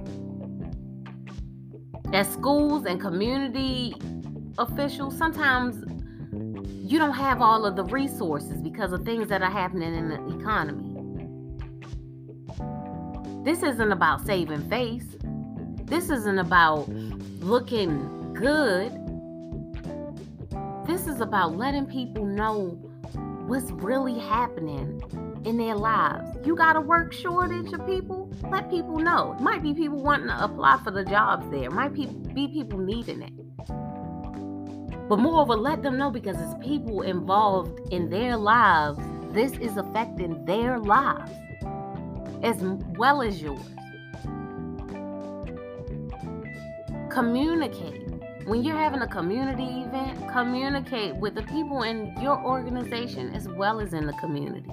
As 2.14 2.32
schools 2.32 2.86
and 2.86 3.02
community 3.02 3.96
officials, 4.60 5.18
sometimes 5.18 5.84
you 6.88 7.00
don't 7.00 7.16
have 7.16 7.42
all 7.42 7.66
of 7.66 7.76
the 7.76 7.84
resources 7.86 8.62
because 8.62 8.94
of 8.94 9.04
things 9.04 9.28
that 9.30 9.42
are 9.42 9.50
happening 9.50 9.96
in 9.96 10.10
the 10.10 10.40
economy. 10.40 10.88
This 13.44 13.64
isn't 13.64 13.92
about 13.92 14.24
saving 14.28 14.70
face. 14.70 15.18
This 15.86 16.12
isn't 16.12 16.38
about 16.38 16.88
looking 17.40 18.34
good. 18.34 18.92
This 20.86 21.08
is 21.08 21.22
about 21.22 21.58
letting 21.58 21.88
people 21.88 22.24
know 22.24 22.78
what's 23.48 23.72
really 23.72 24.20
happening 24.20 25.02
in 25.46 25.58
their 25.58 25.76
lives. 25.76 26.38
You 26.46 26.56
got 26.56 26.76
a 26.76 26.82
work 26.82 27.14
shortage 27.14 27.74
of 27.74 27.86
people? 27.86 28.32
Let 28.50 28.70
people 28.70 29.00
know. 29.00 29.36
It 29.38 29.42
might 29.42 29.64
be 29.64 29.74
people 29.74 30.02
wanting 30.02 30.28
to 30.28 30.44
apply 30.44 30.80
for 30.84 30.92
the 30.92 31.04
jobs 31.04 31.50
there. 31.50 31.66
It 31.66 31.72
might 31.72 31.94
be, 31.94 32.08
people 32.48 32.80
needing 32.80 33.22
it. 33.22 33.34
But 35.10 35.20
moreover, 35.20 35.56
let 35.56 35.84
them 35.84 35.98
know 35.98 36.10
because 36.10 36.38
it's 36.40 36.66
people 36.66 37.02
involved 37.02 37.92
in 37.92 38.10
their 38.10 38.38
lives. 38.38 39.00
This 39.32 39.54
is 39.54 39.78
affecting 39.78 40.46
their 40.46 40.80
lives 40.80 41.32
as 42.44 42.62
well 42.98 43.22
as 43.22 43.42
yours. 43.42 43.60
Communicate. 47.10 48.08
When 48.46 48.64
you're 48.64 48.78
having 48.78 49.02
a 49.02 49.08
community 49.08 49.82
event, 49.82 50.18
communicate 50.32 51.16
with 51.16 51.36
the 51.36 51.44
people 51.44 51.84
in 51.84 52.20
your 52.22 52.42
organization 52.44 53.34
as 53.36 53.48
well 53.48 53.80
as 53.80 53.94
in 53.94 54.08
the 54.08 54.14
community. 54.14 54.72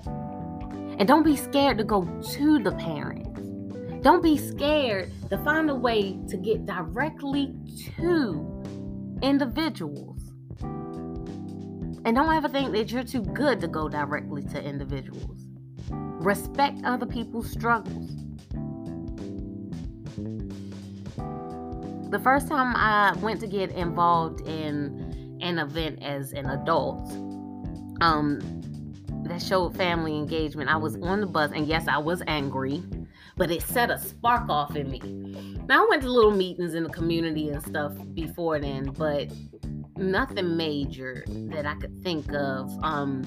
And 0.99 1.07
don't 1.07 1.23
be 1.23 1.37
scared 1.37 1.79
to 1.79 1.85
go 1.85 2.05
to 2.05 2.59
the 2.59 2.73
parents. 2.73 3.41
Don't 4.03 4.23
be 4.23 4.37
scared 4.37 5.13
to 5.31 5.39
find 5.45 5.71
a 5.71 5.75
way 5.75 6.19
to 6.29 6.37
get 6.37 6.67
directly 6.67 7.55
to 7.97 9.19
individuals. 9.23 10.33
And 10.61 12.17
don't 12.17 12.35
ever 12.35 12.49
think 12.49 12.73
that 12.73 12.91
you're 12.91 13.05
too 13.05 13.23
good 13.23 13.61
to 13.61 13.69
go 13.69 13.89
directly 13.89 14.43
to 14.43 14.63
individuals. 14.63 15.47
Respect 15.91 16.81
other 16.85 17.07
people's 17.07 17.51
struggles. 17.51 18.11
The 22.11 22.19
first 22.19 22.49
time 22.49 22.75
I 22.75 23.13
went 23.21 23.41
to 23.41 23.47
get 23.47 23.71
involved 23.73 24.49
in 24.49 25.39
an 25.43 25.59
event 25.59 26.03
as 26.03 26.33
an 26.33 26.47
adult, 26.47 27.11
um, 28.01 28.41
that 29.29 29.43
showed 29.43 29.77
family 29.77 30.17
engagement. 30.17 30.71
I 30.71 30.77
was 30.77 30.97
on 31.03 31.21
the 31.21 31.27
bus, 31.27 31.51
and 31.55 31.67
yes, 31.67 31.87
I 31.89 31.99
was 31.99 32.23
angry, 32.27 32.83
but 33.37 33.51
it 33.51 33.63
set 33.63 33.91
a 33.91 33.99
spark 33.99 34.49
off 34.49 34.77
in 34.77 34.91
me. 34.91 35.01
Now, 35.69 35.85
I 35.85 35.87
went 35.89 36.03
to 36.03 36.11
little 36.11 36.31
meetings 36.31 36.75
in 36.75 36.83
the 36.83 36.91
community 36.91 37.49
and 37.49 37.63
stuff 37.65 37.93
before 38.15 38.59
then, 38.59 38.93
but 38.97 39.31
nothing 39.97 40.57
major 40.57 41.25
that 41.29 41.67
I 41.67 41.75
could 41.75 42.03
think 42.03 42.33
of. 42.33 42.71
Um, 42.83 43.25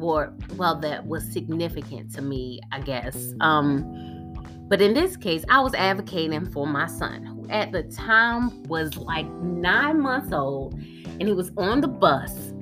or 0.00 0.34
well, 0.56 0.78
that 0.80 1.06
was 1.06 1.30
significant 1.32 2.12
to 2.14 2.22
me, 2.22 2.60
I 2.72 2.80
guess. 2.80 3.32
Um, 3.40 4.34
but 4.68 4.80
in 4.80 4.94
this 4.94 5.16
case, 5.16 5.44
I 5.48 5.60
was 5.60 5.74
advocating 5.74 6.50
for 6.50 6.66
my 6.66 6.86
son, 6.86 7.24
who 7.24 7.48
at 7.48 7.70
the 7.70 7.82
time 7.84 8.62
was 8.64 8.96
like 8.96 9.26
nine 9.26 10.00
months 10.00 10.32
old, 10.32 10.74
and 10.74 11.22
he 11.22 11.32
was 11.32 11.50
on 11.56 11.80
the 11.80 11.88
bus. 11.88 12.52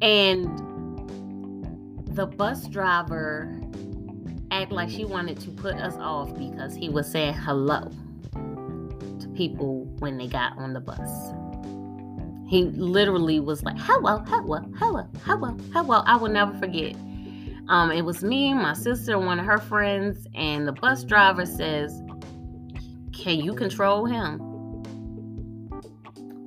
And 0.00 0.71
the 2.14 2.26
bus 2.26 2.68
driver 2.68 3.58
acted 4.50 4.74
like 4.74 4.90
she 4.90 5.04
wanted 5.04 5.40
to 5.40 5.50
put 5.50 5.74
us 5.76 5.96
off 5.96 6.36
because 6.36 6.74
he 6.74 6.90
was 6.90 7.10
saying 7.10 7.32
hello 7.32 7.90
to 8.34 9.28
people 9.34 9.84
when 9.98 10.18
they 10.18 10.26
got 10.26 10.56
on 10.58 10.74
the 10.74 10.80
bus. 10.80 11.32
He 12.50 12.64
literally 12.64 13.40
was 13.40 13.62
like, 13.62 13.78
hello, 13.78 14.18
hello, 14.26 14.60
hello, 14.78 15.08
hello, 15.24 15.56
hello. 15.72 16.02
I 16.04 16.16
will 16.16 16.28
never 16.28 16.52
forget. 16.58 16.94
Um, 17.68 17.90
it 17.90 18.02
was 18.02 18.22
me, 18.22 18.52
my 18.52 18.74
sister, 18.74 19.18
one 19.18 19.40
of 19.40 19.46
her 19.46 19.56
friends, 19.56 20.26
and 20.34 20.68
the 20.68 20.72
bus 20.72 21.04
driver 21.04 21.46
says, 21.46 22.02
Can 23.14 23.40
you 23.40 23.54
control 23.54 24.04
him? 24.04 24.38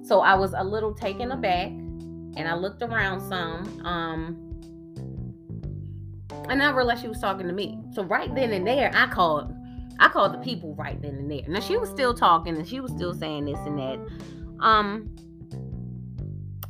So 0.04 0.20
I 0.20 0.36
was 0.36 0.54
a 0.56 0.64
little 0.64 0.94
taken 0.94 1.32
aback 1.32 1.70
and 1.70 2.48
I 2.48 2.54
looked 2.54 2.84
around 2.84 3.22
some. 3.22 3.84
Um, 3.84 4.45
and 6.50 6.62
I 6.62 6.72
realized 6.72 7.02
she 7.02 7.08
was 7.08 7.20
talking 7.20 7.48
to 7.48 7.54
me. 7.54 7.80
So 7.94 8.04
right 8.04 8.34
then 8.34 8.52
and 8.54 8.66
there, 8.66 8.92
I 8.94 9.08
called. 9.08 9.54
I 9.98 10.10
called 10.10 10.34
the 10.34 10.40
people 10.40 10.76
right 10.76 11.02
then 11.02 11.16
and 11.16 11.32
there. 11.32 11.44
Now 11.48 11.62
she 11.62 11.78
was 11.78 11.90
still 11.90 12.14
talking 12.14 12.58
and 12.58 12.68
she 12.68 12.82
was 12.82 12.92
still 12.92 13.14
saying 13.14 13.46
this 13.46 13.60
and 13.60 13.80
that. 13.80 13.98
Um, 14.60 15.16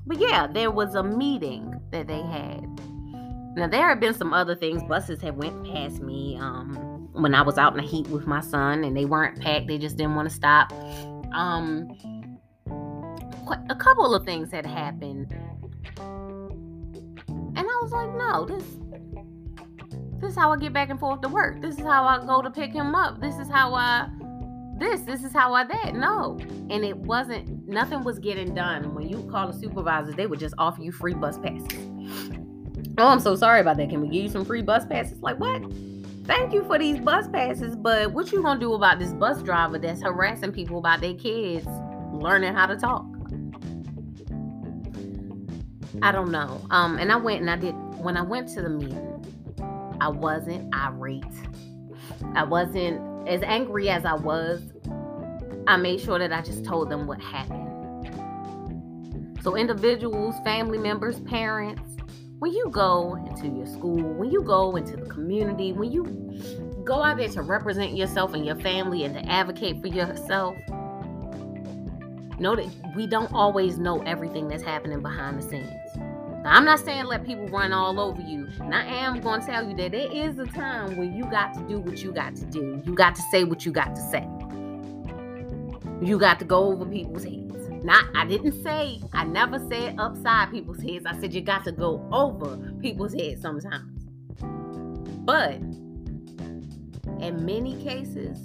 but 0.05 0.20
yeah, 0.20 0.46
there 0.46 0.70
was 0.70 0.94
a 0.94 1.01
meeting 1.01 1.79
that 1.91 2.08
they 2.08 2.22
had. 2.22 2.63
Now 3.55 3.67
there 3.67 3.89
have 3.89 4.00
been 4.00 4.13
some 4.13 4.34
other 4.34 4.55
things. 4.55 4.84
Buses 4.84 5.22
have 5.22 5.38
went 5.38 5.65
past 5.65 6.01
me 6.01 6.38
um, 6.39 7.10
when 7.13 7.34
I 7.34 7.41
was 7.41 7.58
out 7.58 7.75
in 7.75 7.84
the 7.84 7.89
heat 7.89 8.08
with 8.10 8.27
my 8.27 8.41
son, 8.41 8.84
and 8.84 8.96
they 8.96 9.05
weren't 9.05 9.41
packed. 9.41 9.67
They 9.67 9.77
just 9.77 9.98
didn't 9.98 10.15
want 10.15 10.29
to 10.29 10.36
stop. 10.36 10.72
Um, 11.34 11.89
a 13.70 13.75
couple 13.75 14.13
of 14.13 14.25
things 14.25 14.51
had 14.51 14.65
happened, 14.65 15.32
and 15.98 17.58
I 17.58 17.79
was 17.82 17.91
like, 17.91 18.13
no, 18.15 18.46
this 18.46 18.65
this 20.25 20.32
is 20.32 20.38
how 20.39 20.51
I 20.51 20.58
get 20.58 20.74
back 20.74 20.89
and 20.89 21.00
forth 21.00 21.22
to 21.22 21.29
work. 21.29 21.62
This 21.62 21.77
is 21.77 21.84
how 21.84 22.03
I 22.03 22.25
go 22.25 22.41
to 22.41 22.50
pick 22.50 22.74
him 22.74 22.96
up. 22.96 23.22
This 23.22 23.38
is 23.38 23.48
how 23.48 23.75
I 23.75 24.10
this, 24.77 25.01
this 25.01 25.24
is 25.24 25.32
how 25.32 25.53
I 25.53 25.63
that. 25.65 25.94
No. 25.94 26.38
And 26.70 26.84
it 26.84 26.98
wasn't 26.98 27.67
nothing 27.67 28.03
was 28.03 28.17
getting 28.17 28.55
done. 28.55 28.96
When 28.96 29.08
you 29.08 29.22
call 29.32 29.51
the 29.51 29.58
supervisors, 29.58 30.15
they 30.15 30.25
would 30.25 30.39
just 30.39 30.55
offer 30.58 30.82
you 30.82 30.91
free 30.91 31.13
bus 31.13 31.38
passes. 31.38 31.79
Oh, 32.98 33.08
I'm 33.08 33.20
so 33.20 33.36
sorry 33.36 33.62
about 33.62 33.77
that. 33.77 33.89
Can 33.89 34.01
we 34.01 34.08
give 34.08 34.24
you 34.24 34.29
some 34.29 34.44
free 34.46 34.63
bus 34.63 34.84
passes? 34.86 35.22
Like 35.22 35.39
what? 35.39 35.62
Thank 36.25 36.53
you 36.53 36.65
for 36.65 36.79
these 36.79 37.00
bus 37.00 37.27
passes, 37.27 37.75
but 37.75 38.12
what 38.12 38.32
you 38.32 38.41
gonna 38.41 38.60
do 38.60 38.74
about 38.74 38.98
this 38.98 39.13
bus 39.13 39.44
driver 39.44 39.77
that's 39.77 40.01
harassing 40.01 40.51
people 40.51 40.79
about 40.79 41.01
their 41.01 41.13
kids 41.13 41.67
learning 42.12 42.55
how 42.55 42.65
to 42.65 42.75
talk? 42.75 43.05
I 46.01 46.12
don't 46.12 46.32
know. 46.32 46.60
Um, 46.72 46.98
and 46.98 47.12
I 47.12 47.15
went 47.15 47.41
and 47.41 47.50
I 47.50 47.58
did 47.58 47.75
when 48.00 48.17
I 48.17 48.24
went 48.24 48.50
to 48.50 48.63
the 48.63 48.70
meeting. 48.70 49.15
I 50.05 50.09
wasn't 50.09 50.71
irate. 50.75 51.24
I 52.35 52.43
wasn't 52.43 53.27
as 53.27 53.41
angry 53.41 53.89
as 53.89 54.05
I 54.05 54.13
was. 54.13 54.62
I 55.65 55.77
made 55.77 56.00
sure 56.00 56.19
that 56.19 56.31
I 56.31 56.43
just 56.43 56.63
told 56.63 56.91
them 56.91 57.07
what 57.07 57.19
happened. 57.19 58.12
So, 59.41 59.55
individuals, 59.55 60.35
family 60.43 60.77
members, 60.77 61.21
parents, 61.21 61.81
when 62.38 62.53
you 62.53 62.69
go 62.69 63.15
into 63.15 63.47
your 63.47 63.65
school, 63.65 64.13
when 64.13 64.29
you 64.29 64.43
go 64.43 64.75
into 64.75 64.95
the 64.95 65.07
community, 65.09 65.74
when 65.74 65.91
you 65.91 66.03
go 66.83 67.01
out 67.01 67.17
there 67.17 67.29
to 67.29 67.41
represent 67.41 67.97
yourself 67.97 68.35
and 68.35 68.45
your 68.45 68.57
family 68.57 69.05
and 69.05 69.15
to 69.15 69.25
advocate 69.27 69.81
for 69.81 69.88
yourself, 69.88 70.55
know 72.39 72.55
that 72.55 72.67
we 72.95 73.07
don't 73.07 73.33
always 73.33 73.79
know 73.79 74.03
everything 74.03 74.47
that's 74.47 74.62
happening 74.62 75.01
behind 75.01 75.41
the 75.41 75.50
scenes. 75.50 75.85
Now, 76.46 76.52
I'm 76.52 76.64
not 76.64 76.80
saying 76.80 77.06
let 77.06 77.25
people 77.25 77.48
run 77.48 77.74
all 77.74 78.00
over 78.00 78.22
you. 78.22 78.48
And 78.60 78.75
I 78.75 78.86
am 78.86 79.20
going 79.20 79.40
to 79.42 79.48
tell 79.48 79.68
you 79.68 79.75
that 79.78 79.94
there 79.94 80.12
is 80.12 80.38
a 80.38 80.46
time 80.46 80.96
when 80.96 81.12
you 81.12 81.24
got 81.24 81.56
to 81.56 81.62
do 81.62 81.80
what 81.80 82.04
you 82.04 82.12
got 82.12 82.36
to 82.36 82.46
do. 82.46 82.84
You 82.86 82.94
got 82.94 83.16
to 83.16 83.24
say 83.32 83.44
what 83.44 83.66
you 83.66 83.72
got 83.72 83.96
to 83.96 84.02
say. 84.04 84.28
You 86.04 86.20
got 86.20 86.38
to 86.38 86.46
go 86.46 86.66
over 86.66 86.86
people's 86.86 87.24
heads. 87.24 87.68
Not, 87.84 88.06
I 88.14 88.25
didn't 88.28 88.62
say, 88.62 89.02
I 89.12 89.24
never 89.24 89.58
said 89.58 89.96
upside 89.98 90.52
people's 90.52 90.84
heads. 90.84 91.08
I 91.08 91.20
said 91.20 91.34
you 91.34 91.42
got 91.42 91.64
to 91.64 91.72
go 91.72 92.08
over 92.12 92.58
people's 92.80 93.16
heads 93.16 93.42
sometimes. 93.42 94.06
But 95.25 95.56
in 97.24 97.44
many 97.44 97.82
cases, 97.82 98.38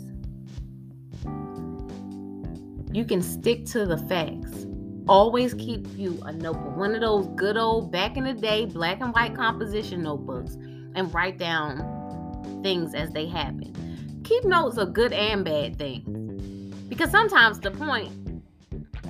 you 2.94 3.04
can 3.04 3.20
stick 3.20 3.66
to 3.66 3.84
the 3.84 3.98
facts. 4.08 4.64
Always 5.10 5.54
keep 5.54 5.88
you 5.96 6.22
a 6.24 6.30
notebook, 6.30 6.76
one 6.76 6.94
of 6.94 7.00
those 7.00 7.26
good 7.34 7.56
old 7.56 7.90
back 7.90 8.16
in 8.16 8.22
the 8.22 8.32
day 8.32 8.66
black 8.66 9.00
and 9.00 9.12
white 9.12 9.34
composition 9.34 10.04
notebooks, 10.04 10.54
and 10.94 11.12
write 11.12 11.36
down 11.36 12.60
things 12.62 12.94
as 12.94 13.10
they 13.10 13.26
happen. 13.26 14.20
Keep 14.22 14.44
notes 14.44 14.76
of 14.76 14.92
good 14.92 15.12
and 15.12 15.44
bad 15.44 15.76
things. 15.76 16.72
Because 16.88 17.10
sometimes 17.10 17.58
the 17.58 17.72
point 17.72 18.12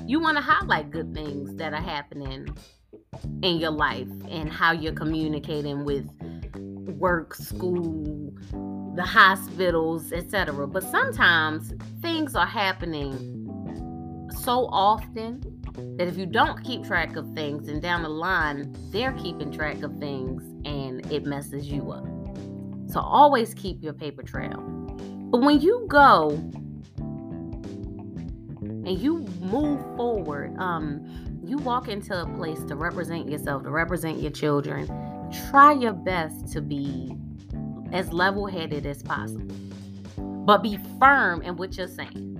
you 0.06 0.20
want 0.20 0.38
to 0.38 0.42
highlight 0.42 0.90
good 0.90 1.12
things 1.12 1.54
that 1.56 1.74
are 1.74 1.82
happening 1.82 2.48
in 3.42 3.58
your 3.58 3.70
life 3.70 4.08
and 4.30 4.50
how 4.50 4.72
you're 4.72 4.94
communicating 4.94 5.84
with 5.84 6.08
work, 6.96 7.34
school, 7.34 8.32
the 8.94 9.04
hospitals, 9.04 10.14
etc. 10.14 10.66
But 10.66 10.82
sometimes 10.84 11.74
things 12.00 12.34
are 12.34 12.46
happening 12.46 13.36
so 14.30 14.66
often 14.72 15.59
that 15.74 16.08
if 16.08 16.16
you 16.16 16.26
don't 16.26 16.62
keep 16.64 16.84
track 16.84 17.16
of 17.16 17.30
things 17.34 17.68
and 17.68 17.80
down 17.80 18.02
the 18.02 18.08
line 18.08 18.74
they're 18.90 19.12
keeping 19.12 19.52
track 19.52 19.82
of 19.82 19.96
things 19.98 20.42
and 20.64 21.10
it 21.12 21.24
messes 21.24 21.66
you 21.66 21.92
up. 21.92 22.06
So 22.90 23.00
always 23.00 23.54
keep 23.54 23.82
your 23.82 23.92
paper 23.92 24.22
trail. 24.22 24.60
But 25.30 25.42
when 25.42 25.60
you 25.60 25.84
go 25.88 26.30
and 28.60 28.98
you 28.98 29.20
move 29.40 29.80
forward, 29.96 30.56
um, 30.58 31.40
you 31.44 31.58
walk 31.58 31.88
into 31.88 32.20
a 32.20 32.26
place 32.36 32.62
to 32.64 32.74
represent 32.74 33.28
yourself, 33.28 33.62
to 33.62 33.70
represent 33.70 34.20
your 34.20 34.32
children, 34.32 34.88
try 35.50 35.72
your 35.72 35.92
best 35.92 36.52
to 36.52 36.60
be 36.60 37.14
as 37.92 38.12
level 38.12 38.46
headed 38.46 38.86
as 38.86 39.02
possible. 39.02 39.54
But 40.16 40.62
be 40.62 40.78
firm 40.98 41.42
in 41.42 41.56
what 41.56 41.76
you're 41.76 41.86
saying. 41.86 42.39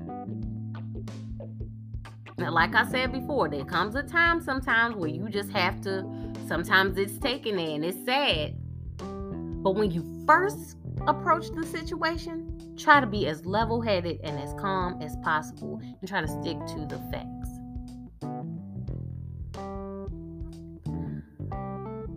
Now, 2.41 2.53
like 2.53 2.75
I 2.75 2.87
said 2.91 3.13
before, 3.13 3.51
there 3.51 3.67
comes 3.67 3.95
a 3.97 4.03
time 4.03 4.41
sometimes 4.41 4.97
where 4.97 5.11
you 5.11 5.29
just 5.29 5.51
have 5.51 5.83
to, 5.83 6.07
sometimes 6.49 6.97
it's 6.97 7.19
taken 7.19 7.59
in, 7.59 7.85
it's 7.85 8.03
sad. 8.07 8.57
But 8.99 9.73
when 9.73 9.91
you 9.91 10.25
first 10.27 10.79
approach 11.07 11.51
the 11.51 11.67
situation, 11.67 12.75
try 12.79 12.99
to 12.99 13.07
be 13.07 13.27
as 13.27 13.45
level 13.45 13.83
headed 13.83 14.21
and 14.25 14.39
as 14.39 14.55
calm 14.55 15.03
as 15.03 15.17
possible 15.17 15.83
and 15.83 16.09
try 16.09 16.23
to 16.23 16.29
stick 16.29 16.57
to 16.69 16.87
the 16.89 16.99
facts. 17.13 17.51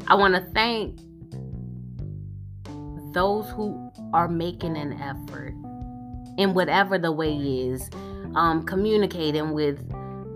I 0.08 0.16
want 0.16 0.36
to 0.36 0.42
thank 0.54 1.02
those 3.14 3.50
who 3.50 3.92
are 4.14 4.30
making 4.30 4.78
an 4.78 4.94
effort 4.94 5.54
in 6.38 6.54
whatever 6.54 6.98
the 6.98 7.12
way 7.12 7.36
is, 7.36 7.90
um, 8.36 8.64
communicating 8.64 9.52
with 9.52 9.86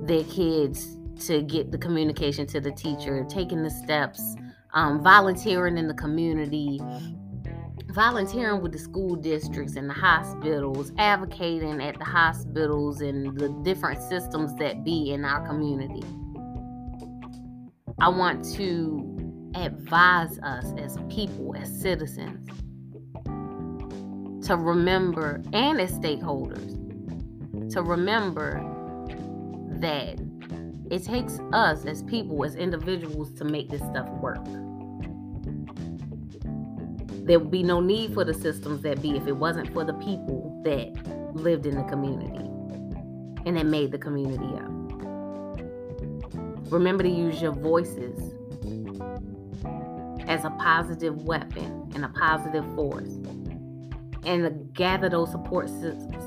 their 0.07 0.23
kids 0.25 0.97
to 1.25 1.41
get 1.41 1.71
the 1.71 1.77
communication 1.77 2.45
to 2.47 2.59
the 2.59 2.71
teacher, 2.71 3.25
taking 3.29 3.63
the 3.63 3.69
steps, 3.69 4.35
um, 4.73 5.01
volunteering 5.03 5.77
in 5.77 5.87
the 5.87 5.93
community, 5.93 6.79
volunteering 7.89 8.61
with 8.61 8.71
the 8.71 8.79
school 8.79 9.15
districts 9.15 9.75
and 9.75 9.89
the 9.89 9.93
hospitals, 9.93 10.91
advocating 10.97 11.81
at 11.81 11.97
the 11.97 12.05
hospitals 12.05 13.01
and 13.01 13.37
the 13.37 13.49
different 13.63 14.01
systems 14.03 14.53
that 14.55 14.83
be 14.83 15.11
in 15.11 15.25
our 15.25 15.45
community. 15.47 16.03
I 17.99 18.09
want 18.09 18.45
to 18.55 19.51
advise 19.55 20.37
us 20.39 20.65
as 20.77 20.97
people, 21.09 21.55
as 21.55 21.81
citizens, 21.81 22.47
to 24.45 24.55
remember, 24.55 25.41
and 25.51 25.81
as 25.81 25.91
stakeholders, 25.93 26.75
to 27.73 27.81
remember 27.81 28.76
that 29.81 30.19
it 30.89 31.03
takes 31.03 31.39
us 31.53 31.85
as 31.85 32.03
people, 32.03 32.43
as 32.45 32.55
individuals, 32.55 33.33
to 33.33 33.43
make 33.43 33.69
this 33.69 33.81
stuff 33.81 34.09
work. 34.21 34.43
There 37.25 37.39
would 37.39 37.51
be 37.51 37.63
no 37.63 37.81
need 37.81 38.13
for 38.13 38.23
the 38.23 38.33
systems 38.33 38.81
that 38.83 39.01
be 39.01 39.17
if 39.17 39.27
it 39.27 39.35
wasn't 39.35 39.73
for 39.73 39.83
the 39.83 39.93
people 39.95 40.61
that 40.63 40.93
lived 41.35 41.65
in 41.65 41.75
the 41.75 41.83
community 41.83 42.49
and 43.45 43.57
that 43.57 43.65
made 43.65 43.91
the 43.91 43.97
community 43.97 44.55
up. 44.55 44.71
Remember 46.71 47.03
to 47.03 47.09
use 47.09 47.41
your 47.41 47.51
voices 47.51 48.33
as 50.27 50.45
a 50.45 50.49
positive 50.59 51.23
weapon 51.23 51.91
and 51.95 52.05
a 52.05 52.09
positive 52.09 52.65
force 52.75 53.19
and 54.25 54.73
gather 54.73 55.09
those 55.09 55.31
support 55.31 55.69
systems 55.69 56.26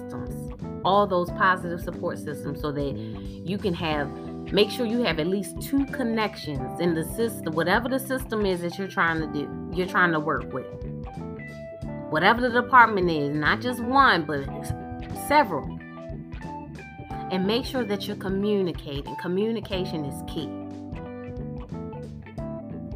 all 0.84 1.06
those 1.06 1.30
positive 1.32 1.80
support 1.80 2.18
systems 2.18 2.60
so 2.60 2.72
that 2.72 2.92
you 2.92 3.58
can 3.58 3.74
have 3.74 4.10
make 4.52 4.70
sure 4.70 4.86
you 4.86 5.02
have 5.02 5.20
at 5.20 5.26
least 5.26 5.60
two 5.60 5.84
connections 5.86 6.80
in 6.80 6.94
the 6.94 7.04
system 7.04 7.52
whatever 7.54 7.88
the 7.88 7.98
system 7.98 8.44
is 8.44 8.60
that 8.60 8.76
you're 8.78 8.88
trying 8.88 9.20
to 9.20 9.26
do 9.32 9.60
you're 9.72 9.86
trying 9.86 10.12
to 10.12 10.20
work 10.20 10.52
with. 10.52 10.66
Whatever 12.10 12.40
the 12.40 12.50
department 12.50 13.10
is 13.10 13.34
not 13.34 13.60
just 13.60 13.80
one 13.80 14.24
but 14.24 14.44
several. 15.28 15.78
And 17.30 17.46
make 17.46 17.64
sure 17.64 17.84
that 17.84 18.08
you're 18.08 18.16
communicating. 18.16 19.14
Communication 19.22 20.04
is 20.04 20.22
key. 20.26 20.48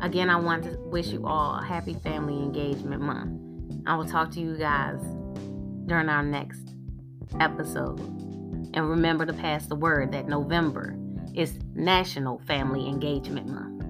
Again 0.03 0.29
i 0.29 0.37
want 0.37 0.65
to 0.65 0.77
wish 0.87 1.09
you 1.09 1.27
all 1.27 1.59
a 1.59 1.65
happy 1.65 1.95
family 1.95 2.35
engagement 2.35 3.01
month. 3.01 3.41
I 3.87 3.97
will 3.97 4.07
talk 4.07 4.31
to 4.33 4.41
you 4.41 4.57
guys 4.57 5.01
during 5.87 6.09
our 6.09 6.23
next 6.23 6.74
episode. 7.41 8.01
And 8.75 8.89
remember 8.89 9.27
to 9.27 9.33
pass 9.33 9.67
the 9.67 9.77
word 9.77 10.13
that 10.13 10.29
November 10.29 10.97
is 11.35 11.59
National 11.75 12.39
Family 12.47 12.89
Engagement 12.89 13.49
Month. 13.49 13.85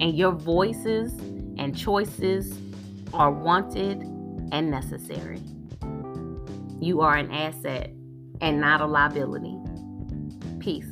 And 0.00 0.16
your 0.16 0.32
voices 0.32 1.12
and 1.58 1.76
choices 1.76 2.58
are 3.12 3.30
wanted 3.30 4.02
and 4.52 4.70
necessary. 4.70 5.40
You 6.80 7.00
are 7.00 7.16
an 7.16 7.30
asset 7.30 7.90
and 8.40 8.60
not 8.60 8.80
a 8.80 8.86
liability. 8.86 9.56
Peace. 10.58 10.86